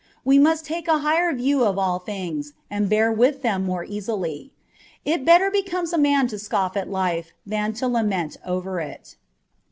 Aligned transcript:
We 0.25 0.39
must 0.39 0.65
take 0.65 0.87
a 0.87 0.97
higher 1.05 1.31
view 1.31 1.63
of 1.63 1.77
all 1.77 1.99
things, 1.99 2.53
and 2.71 2.89
bear 2.89 3.11
with 3.11 3.43
them 3.43 3.63
more 3.63 3.83
easily: 3.83 4.51
it 5.05 5.23
better 5.25 5.51
becomes 5.51 5.93
a 5.93 5.97
man 5.99 6.25
to 6.29 6.39
scoff 6.39 6.75
at 6.75 6.89
life 6.89 7.33
than 7.45 7.73
to 7.73 7.87
lament 7.87 8.37
over 8.43 8.79
it. 8.79 9.15